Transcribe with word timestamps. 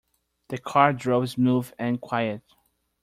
The 0.47 0.57
car 0.57 0.93
drove 0.93 1.29
smooth 1.29 1.71
and 1.77 2.01
quiet. 2.01 2.41